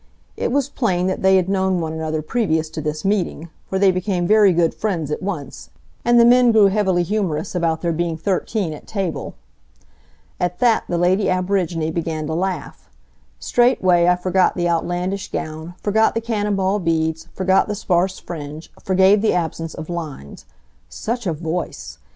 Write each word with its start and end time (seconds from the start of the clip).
It 0.35 0.51
was 0.51 0.67
plain 0.67 1.05
that 1.05 1.21
they 1.21 1.35
had 1.35 1.47
known 1.47 1.79
one 1.79 1.93
another 1.93 2.23
previous 2.23 2.71
to 2.71 2.81
this 2.81 3.05
meeting, 3.05 3.49
for 3.67 3.77
they 3.77 3.91
became 3.91 4.25
very 4.25 4.51
good 4.51 4.73
friends 4.73 5.11
at 5.11 5.21
once, 5.21 5.69
and 6.03 6.19
the 6.19 6.25
men 6.25 6.51
grew 6.51 6.69
heavily 6.69 7.03
humorous 7.03 7.53
about 7.53 7.81
there 7.81 7.91
being 7.91 8.17
thirteen 8.17 8.73
at 8.73 8.87
table. 8.87 9.35
At 10.39 10.57
that 10.57 10.85
the 10.89 10.97
lady 10.97 11.29
aborigine 11.29 11.91
began 11.91 12.25
to 12.25 12.33
laugh. 12.33 12.89
Straightway 13.37 14.07
I 14.07 14.15
forgot 14.15 14.55
the 14.57 14.67
outlandish 14.67 15.31
gown, 15.31 15.75
forgot 15.83 16.15
the 16.15 16.19
cannon 16.21 16.55
ball 16.55 16.79
beads, 16.79 17.27
forgot 17.35 17.67
the 17.67 17.75
sparse 17.75 18.17
fringe, 18.17 18.71
forgave 18.83 19.21
the 19.21 19.33
absence 19.35 19.75
of 19.75 19.87
"lines." 19.87 20.47
Such 20.89 21.27
a 21.27 21.31
voice! 21.33 21.99